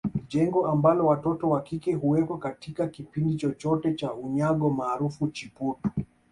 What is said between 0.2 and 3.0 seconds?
Jengo ambalo watoto wa kike huwekwa katika